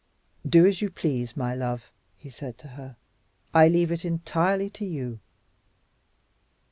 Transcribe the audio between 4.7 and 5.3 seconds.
to you."